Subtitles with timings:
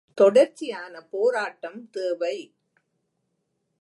[0.17, 2.37] தொடர்ச்சியான போராட்டம் தேவை.